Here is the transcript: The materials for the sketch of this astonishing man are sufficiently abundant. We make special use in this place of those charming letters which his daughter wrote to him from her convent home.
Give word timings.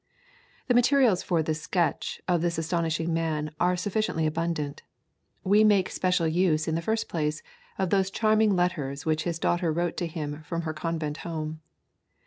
The 0.67 0.73
materials 0.73 1.21
for 1.21 1.43
the 1.43 1.53
sketch 1.53 2.19
of 2.27 2.41
this 2.41 2.57
astonishing 2.57 3.13
man 3.13 3.51
are 3.59 3.77
sufficiently 3.77 4.25
abundant. 4.25 4.81
We 5.43 5.63
make 5.63 5.91
special 5.91 6.27
use 6.27 6.67
in 6.67 6.73
this 6.73 7.03
place 7.03 7.43
of 7.77 7.91
those 7.91 8.09
charming 8.09 8.55
letters 8.55 9.05
which 9.05 9.25
his 9.25 9.37
daughter 9.37 9.71
wrote 9.71 9.97
to 9.97 10.07
him 10.07 10.41
from 10.41 10.63
her 10.63 10.73
convent 10.73 11.17
home. 11.17 11.61